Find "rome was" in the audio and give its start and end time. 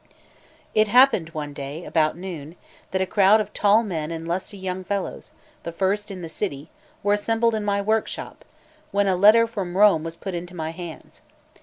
9.77-10.15